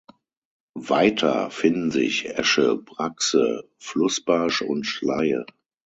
Weiter 0.73 1.51
finden 1.51 1.91
sich 1.91 2.25
Äsche, 2.27 2.75
Brachse, 2.75 3.69
Flussbarsch 3.77 4.63
und 4.63 4.85
Schleie. 4.85 5.45